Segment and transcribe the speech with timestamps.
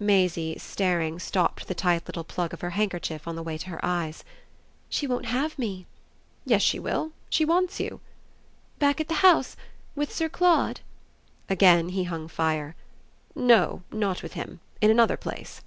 [0.00, 3.78] Maisie, staring, stopped the tight little plug of her handkerchief on the way to her
[3.84, 4.24] eyes.
[4.88, 5.86] "She won't have me."
[6.44, 7.12] "Yes she will.
[7.30, 8.00] She wants you."
[8.80, 9.56] "Back at the house
[9.94, 10.80] with Sir Claude?"
[11.48, 12.74] Again he hung fire.
[13.36, 14.58] "No, not with him.
[14.80, 15.62] In another place."